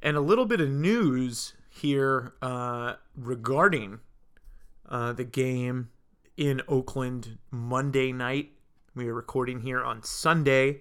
And 0.00 0.16
a 0.16 0.20
little 0.20 0.46
bit 0.46 0.60
of 0.60 0.68
news 0.68 1.54
here 1.68 2.32
uh, 2.40 2.94
regarding 3.16 4.00
uh, 4.88 5.12
the 5.12 5.24
game 5.24 5.90
in 6.36 6.62
Oakland 6.68 7.38
Monday 7.50 8.12
night. 8.12 8.52
We 8.94 9.08
are 9.08 9.14
recording 9.14 9.60
here 9.60 9.82
on 9.82 10.02
Sunday. 10.02 10.80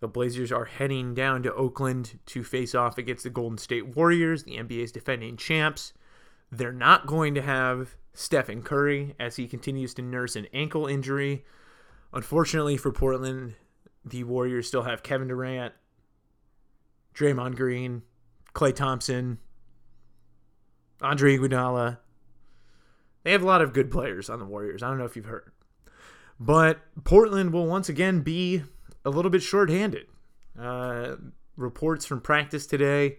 The 0.00 0.08
Blazers 0.08 0.52
are 0.52 0.64
heading 0.64 1.14
down 1.14 1.42
to 1.44 1.54
Oakland 1.54 2.18
to 2.26 2.44
face 2.44 2.74
off 2.74 2.98
against 2.98 3.24
the 3.24 3.30
Golden 3.30 3.58
State 3.58 3.96
Warriors, 3.96 4.44
the 4.44 4.56
NBA's 4.56 4.92
defending 4.92 5.36
champs. 5.36 5.92
They're 6.50 6.72
not 6.72 7.06
going 7.06 7.34
to 7.34 7.42
have 7.42 7.96
Stephen 8.12 8.62
Curry 8.62 9.14
as 9.18 9.36
he 9.36 9.48
continues 9.48 9.94
to 9.94 10.02
nurse 10.02 10.36
an 10.36 10.46
ankle 10.52 10.86
injury. 10.86 11.44
Unfortunately 12.12 12.76
for 12.76 12.92
Portland, 12.92 13.54
the 14.04 14.24
Warriors 14.24 14.68
still 14.68 14.82
have 14.82 15.02
Kevin 15.02 15.28
Durant, 15.28 15.74
Draymond 17.14 17.56
Green, 17.56 18.02
Klay 18.54 18.74
Thompson, 18.74 19.38
Andre 21.00 21.36
Iguodala. 21.36 21.98
They 23.24 23.32
have 23.32 23.42
a 23.42 23.46
lot 23.46 23.62
of 23.62 23.72
good 23.72 23.90
players 23.90 24.30
on 24.30 24.38
the 24.38 24.44
Warriors. 24.44 24.82
I 24.82 24.88
don't 24.88 24.98
know 24.98 25.04
if 25.04 25.16
you've 25.16 25.24
heard. 25.24 25.50
But 26.38 26.80
Portland 27.04 27.52
will 27.52 27.66
once 27.66 27.88
again 27.88 28.20
be 28.20 28.62
a 29.04 29.10
little 29.10 29.30
bit 29.30 29.42
shorthanded. 29.42 30.06
Uh, 30.60 31.16
reports 31.56 32.06
from 32.06 32.20
practice 32.20 32.66
today 32.66 33.18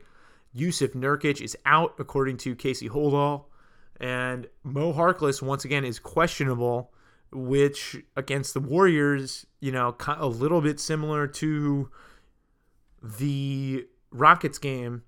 Yusuf 0.56 0.92
Nurkic 0.94 1.42
is 1.42 1.58
out, 1.66 1.96
according 2.00 2.38
to 2.38 2.56
Casey 2.56 2.88
Holdahl. 2.88 3.46
And 4.00 4.48
Mo 4.64 4.94
Harkless, 4.94 5.42
once 5.42 5.66
again, 5.66 5.84
is 5.84 6.00
questionable, 6.00 6.94
which 7.32 7.98
against 8.16 8.54
the 8.54 8.62
Warriors, 8.62 9.46
you 9.60 9.72
know, 9.72 9.96
a 10.08 10.28
little 10.28 10.62
bit 10.62 10.80
similar 10.80 11.28
to 11.28 11.90
the 13.02 13.86
Rockets 14.12 14.58
game. 14.58 15.04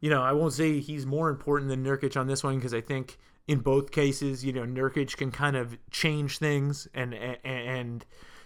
You 0.00 0.10
know, 0.10 0.22
I 0.22 0.32
won't 0.32 0.52
say 0.52 0.80
he's 0.80 1.06
more 1.06 1.28
important 1.30 1.68
than 1.68 1.84
Nurkic 1.84 2.18
on 2.18 2.26
this 2.26 2.42
one 2.42 2.56
because 2.56 2.74
I 2.74 2.80
think 2.80 3.18
in 3.48 3.60
both 3.60 3.90
cases, 3.90 4.44
you 4.44 4.52
know, 4.52 4.62
Nurkic 4.62 5.16
can 5.16 5.32
kind 5.32 5.56
of 5.56 5.76
change 5.90 6.38
things 6.38 6.86
and 6.94 7.14
and 7.14 8.04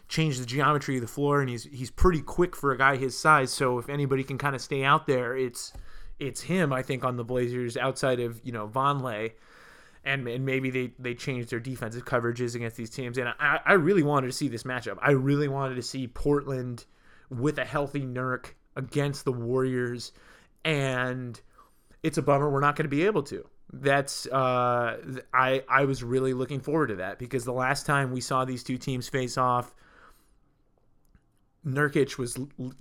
change 0.08 0.38
the 0.38 0.46
geometry 0.46 0.96
of 0.96 1.02
the 1.02 1.08
floor, 1.08 1.40
and 1.40 1.50
he's 1.50 1.64
he's 1.64 1.90
pretty 1.90 2.22
quick 2.22 2.54
for 2.56 2.72
a 2.72 2.78
guy 2.78 2.96
his 2.96 3.18
size. 3.18 3.52
So 3.52 3.78
if 3.78 3.88
anybody 3.88 4.22
can 4.22 4.38
kind 4.38 4.54
of 4.54 4.62
stay 4.62 4.84
out 4.84 5.06
there, 5.06 5.36
it's 5.36 5.72
it's 6.20 6.42
him. 6.42 6.72
I 6.72 6.82
think 6.82 7.04
on 7.04 7.16
the 7.16 7.24
Blazers 7.24 7.76
outside 7.76 8.20
of 8.20 8.40
you 8.44 8.52
know 8.52 8.68
Vonleh. 8.68 9.32
And, 10.04 10.26
and 10.26 10.44
maybe 10.44 10.70
they, 10.70 10.92
they 10.98 11.14
changed 11.14 11.50
their 11.50 11.60
defensive 11.60 12.04
coverages 12.04 12.56
against 12.56 12.76
these 12.76 12.90
teams. 12.90 13.18
And 13.18 13.28
I, 13.38 13.60
I 13.64 13.74
really 13.74 14.02
wanted 14.02 14.26
to 14.26 14.32
see 14.32 14.48
this 14.48 14.64
matchup. 14.64 14.98
I 15.00 15.12
really 15.12 15.46
wanted 15.46 15.76
to 15.76 15.82
see 15.82 16.08
Portland 16.08 16.86
with 17.30 17.56
a 17.58 17.64
healthy 17.64 18.00
Nurk 18.00 18.54
against 18.74 19.24
the 19.24 19.30
Warriors, 19.30 20.10
and 20.64 21.40
it's 22.02 22.18
a 22.18 22.22
bummer 22.22 22.50
we're 22.50 22.58
not 22.58 22.74
going 22.74 22.84
to 22.84 22.88
be 22.88 23.06
able 23.06 23.22
to. 23.22 23.48
That's 23.72 24.26
uh, 24.26 24.98
I 25.32 25.64
I 25.68 25.84
was 25.84 26.02
really 26.02 26.34
looking 26.34 26.60
forward 26.60 26.88
to 26.88 26.96
that 26.96 27.18
because 27.18 27.44
the 27.44 27.52
last 27.52 27.86
time 27.86 28.12
we 28.12 28.20
saw 28.20 28.44
these 28.44 28.62
two 28.62 28.76
teams 28.76 29.08
face 29.08 29.38
off, 29.38 29.74
Nurkic 31.66 32.18
was 32.18 32.36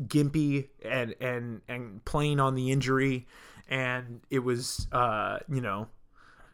gimpy 0.07 0.67
and 0.83 1.15
and 1.21 1.62
and 1.69 2.03
playing 2.03 2.39
on 2.39 2.55
the 2.55 2.71
injury, 2.71 3.25
and 3.69 4.19
it 4.29 4.39
was 4.39 4.88
uh, 4.91 5.39
you 5.50 5.62
know, 5.62 5.88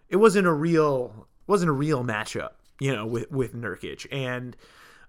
it 0.10 0.18
wasn't 0.18 0.46
a 0.46 0.54
real 0.54 1.28
wasn't 1.48 1.70
a 1.70 1.74
real 1.74 2.04
matchup 2.04 2.52
you 2.80 2.96
know 2.96 3.06
with 3.06 3.30
with 3.32 3.54
Nurkic. 3.54 4.08
And 4.12 4.56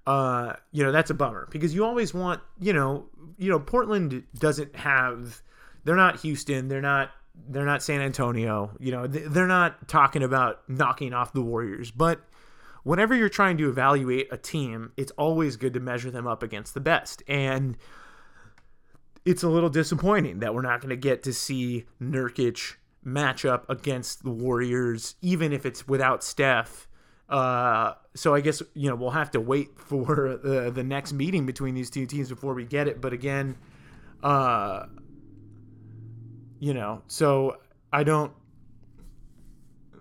uh, 0.07 0.55
you 0.73 0.83
know 0.83 0.93
that's 0.93 1.11
a 1.11 1.15
bummer 1.15 1.49
because 1.51 1.75
you 1.75 1.85
always 1.85 2.15
want 2.15 2.41
you 2.61 2.73
know 2.73 3.07
you 3.37 3.51
know 3.51 3.59
Portland 3.59 4.25
doesn't 4.39 4.75
have 4.77 5.43
they're 5.85 5.97
not 5.97 6.21
Houston. 6.21 6.69
They're 6.69 6.81
not 6.81 7.11
they're 7.49 7.67
not 7.67 7.83
San 7.83 8.01
Antonio 8.01 8.71
you 8.79 8.93
know 8.93 9.07
they're 9.07 9.47
not 9.47 9.89
talking 9.89 10.23
about 10.23 10.69
knocking 10.69 11.13
off 11.13 11.33
the 11.33 11.43
Warriors 11.43 11.91
but 11.91 12.21
whenever 12.83 13.15
you're 13.15 13.29
trying 13.29 13.57
to 13.59 13.69
evaluate 13.69 14.29
a 14.31 14.37
team 14.37 14.93
it's 14.97 15.13
always 15.13 15.57
good 15.57 15.75
to 15.75 15.81
measure 15.81 16.11
them 16.11 16.27
up 16.27 16.43
against 16.43 16.75
the 16.75 16.81
best 16.81 17.23
and 17.29 17.77
it's 19.25 19.43
a 19.43 19.49
little 19.49 19.71
disappointing 19.71 20.39
that 20.41 20.55
we're 20.55 20.63
not 20.63 20.81
going 20.81 20.91
to 20.91 20.97
get 20.97 21.23
to 21.23 21.33
see 21.33 21.85
Nurkic 22.01 22.77
match 23.05 23.45
up 23.45 23.69
against 23.69 24.25
the 24.25 24.31
Warriors 24.31 25.17
even 25.23 25.53
if 25.53 25.67
it's 25.67 25.87
without 25.87 26.25
Steph 26.25 26.89
uh, 27.29 27.93
so 28.15 28.35
I 28.35 28.41
guess 28.41 28.63
you 28.75 28.89
know 28.89 28.97
we'll 28.97 29.11
have 29.11 29.31
to 29.33 29.41
wait 29.41 29.71
for 29.79 30.39
the 30.43 30.71
the 30.71 30.85
next 30.85 31.13
meeting 31.13 31.47
between 31.47 31.75
these 31.75 31.91
two 31.91 32.07
teams 32.07 32.29
before 32.29 32.55
we 32.55 32.65
get 32.65 32.89
it. 32.89 33.01
But 33.01 33.13
again, 33.13 33.57
uh, 34.23 34.87
you 36.59 36.75
know, 36.75 37.03
so 37.07 37.57
I 37.93 38.05
don't, 38.05 38.33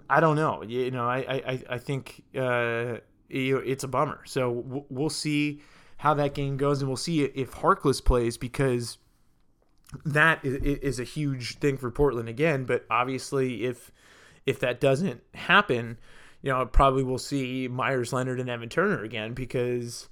I 0.09 0.19
don't 0.19 0.35
know. 0.35 0.63
You 0.63 0.91
know, 0.91 1.07
I 1.07 1.17
I 1.17 1.63
I 1.71 1.77
think 1.77 2.23
uh, 2.37 2.97
it's 3.29 3.83
a 3.83 3.87
bummer. 3.87 4.21
So 4.25 4.85
we'll 4.89 5.09
see 5.09 5.61
how 5.97 6.13
that 6.15 6.33
game 6.33 6.57
goes, 6.57 6.81
and 6.81 6.89
we'll 6.89 6.97
see 6.97 7.23
if 7.23 7.51
Harkless 7.51 8.03
plays 8.03 8.37
because 8.37 8.97
that 10.05 10.39
is 10.43 10.99
a 10.99 11.03
huge 11.03 11.57
thing 11.59 11.77
for 11.77 11.91
Portland 11.91 12.29
again. 12.29 12.65
But 12.65 12.85
obviously, 12.89 13.65
if 13.65 13.91
if 14.45 14.59
that 14.59 14.79
doesn't 14.79 15.21
happen 15.33 15.97
you 16.41 16.51
know, 16.51 16.65
probably 16.65 17.03
we'll 17.03 17.17
see 17.17 17.67
Meyers 17.67 18.13
Leonard 18.13 18.39
and 18.39 18.49
Evan 18.49 18.69
Turner 18.69 19.03
again 19.03 19.33
because 19.33 20.07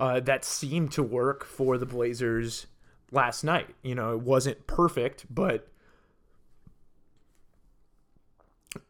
uh, 0.00 0.20
that 0.20 0.44
seemed 0.44 0.92
to 0.92 1.02
work 1.02 1.44
for 1.44 1.78
the 1.78 1.86
Blazers 1.86 2.66
last 3.12 3.44
night. 3.44 3.74
You 3.82 3.94
know, 3.94 4.12
it 4.12 4.20
wasn't 4.20 4.66
perfect, 4.66 5.26
but 5.32 5.68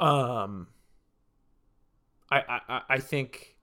um, 0.01 0.69
I 2.31 2.61
I, 2.69 2.81
I 2.91 2.99
think 2.99 3.57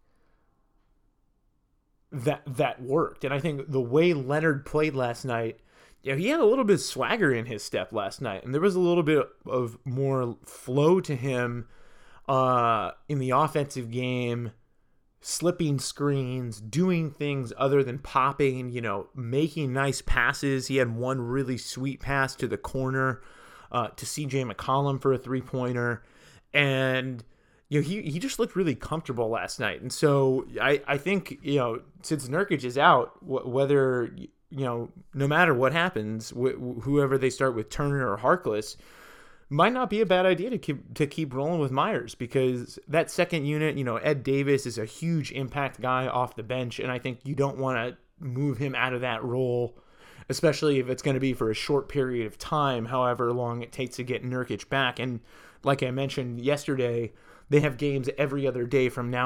that 2.12 2.44
that 2.46 2.82
worked, 2.82 3.24
and 3.24 3.34
I 3.34 3.40
think 3.40 3.70
the 3.70 3.82
way 3.82 4.14
Leonard 4.14 4.66
played 4.66 4.96
last 4.96 5.26
night. 5.26 5.60
Yeah, 6.04 6.16
he 6.16 6.28
had 6.28 6.42
a 6.42 6.46
little 6.46 6.66
bit 6.66 6.74
of 6.76 6.82
swagger 6.82 7.34
in 7.34 7.46
his 7.46 7.64
step 7.64 7.94
last 7.94 8.22
night, 8.22 8.44
and 8.44 8.54
there 8.54 8.62
was 8.62 8.76
a 8.76 8.80
little 8.80 9.04
bit 9.04 9.26
of 9.46 9.78
more 9.86 10.38
flow 10.44 11.00
to 11.00 11.16
him 11.16 11.68
uh, 12.28 12.92
in 13.08 13.20
the 13.20 13.30
offensive 13.30 13.90
game, 13.90 14.52
slipping 15.22 15.80
screens, 15.80 16.60
doing 16.60 17.10
things 17.10 17.54
other 17.58 17.84
than 17.84 18.00
popping, 18.00 18.70
you 18.70 18.82
know, 18.82 19.08
making 19.16 19.72
nice 19.72 20.02
passes. 20.02 20.68
He 20.68 20.78
had 20.78 20.94
one 20.94 21.22
really 21.22 21.58
sweet 21.58 22.02
pass 22.02 22.36
to 22.36 22.48
the 22.48 22.58
corner 22.58 23.22
uh, 23.74 23.88
to 23.90 24.06
CJ 24.06 24.50
McCollum 24.52 25.02
for 25.02 25.14
a 25.14 25.18
three 25.18 25.42
pointer. 25.42 26.04
And, 26.54 27.24
you 27.70 27.82
know, 27.82 27.88
he, 27.88 28.04
he 28.04 28.20
just 28.20 28.40
looked 28.40 28.56
really 28.56 28.76
comfortable 28.76 29.30
last 29.30 29.60
night. 29.60 29.82
And 29.82 29.92
so 29.92 30.46
I, 30.62 30.82
I 30.88 30.98
think, 30.98 31.40
you 31.42 31.58
know, 31.58 31.82
since 32.04 32.28
Nurkic 32.28 32.64
is 32.64 32.78
out, 32.78 33.18
wh- 33.20 33.48
whether, 33.48 34.14
you 34.16 34.66
know, 34.66 34.90
no 35.14 35.28
matter 35.28 35.54
what 35.54 35.74
happens, 35.74 36.30
wh- 36.30 36.84
whoever 36.84 37.18
they 37.18 37.32
start 37.32 37.56
with, 37.56 37.70
Turner 37.70 38.08
or 38.08 38.18
Harkless, 38.18 38.78
might 39.50 39.74
not 39.74 39.90
be 39.90 40.02
a 40.02 40.06
bad 40.06 40.26
idea 40.26 40.50
to 40.50 40.58
keep 40.58 40.94
to 40.96 41.06
keep 41.06 41.34
rolling 41.34 41.60
with 41.60 41.72
Meyers 41.72 42.16
because 42.16 42.80
that 42.88 43.12
second 43.12 43.46
unit, 43.46 43.78
you 43.78 43.84
know, 43.84 43.98
Ed 43.98 44.24
Davis 44.24 44.66
is 44.66 44.78
a 44.78 44.86
huge 44.86 45.32
impact 45.32 45.80
guy 45.80 46.08
off 46.08 46.36
the 46.36 46.44
bench, 46.44 46.80
and 46.80 46.92
I 46.92 46.98
think 46.98 47.20
you 47.24 47.36
don't 47.36 47.58
want 47.58 47.78
to 47.78 47.98
move 48.26 48.58
him 48.58 48.74
out 48.74 48.94
of 48.94 49.02
that 49.02 49.24
role, 49.24 49.78
especially 50.30 50.80
if 50.80 50.90
it's 50.90 51.02
going 51.02 51.16
to 51.16 51.20
be 51.20 51.34
for 51.34 51.50
a 51.50 51.56
short 51.56 51.90
period 51.90 52.28
of 52.28 52.38
time, 52.38 52.86
however 52.86 53.32
long 53.32 53.62
it 53.62 53.72
takes 53.72 53.96
to 53.98 54.04
get 54.04 54.24
Nurkic 54.24 54.70
back. 54.70 55.00
And 55.00 55.20
like 55.64 55.84
I 55.84 55.92
mentioned 55.92 56.42
yesterday, 56.42 57.12
they 57.50 57.60
have 57.60 57.78
games 57.78 58.10
every 58.18 58.48
other 58.48 58.66
day 58.66 58.90
from 58.90 59.10
now 59.10 59.22